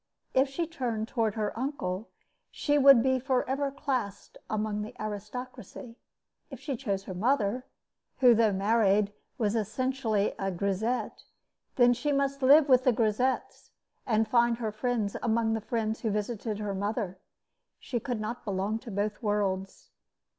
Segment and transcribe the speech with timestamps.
[0.33, 2.09] If she turned toward her uncle,
[2.49, 5.95] she would be forever classed among the aristocracy.
[6.49, 7.67] If she chose her mother,
[8.17, 11.25] who, though married, was essentially a grisette,
[11.75, 13.69] then she must live with grisettes,
[14.07, 17.19] and find her friends among the friends who visited her mother.
[17.77, 19.91] She could not belong to both worlds.